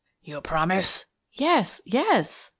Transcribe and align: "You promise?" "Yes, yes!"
"You 0.23 0.41
promise?" 0.41 1.05
"Yes, 1.33 1.79
yes!" 1.85 2.49